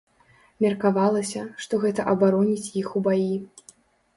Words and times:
Меркавалася, 0.63 1.43
што 1.65 1.81
гэта 1.83 2.01
абароніць 2.15 2.73
іх 2.83 2.87
у 3.01 3.03
баі. 3.09 3.33